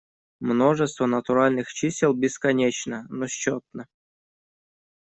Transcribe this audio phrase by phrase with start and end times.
[0.39, 3.85] Множество натуральных чисел бесконечно, но счетно.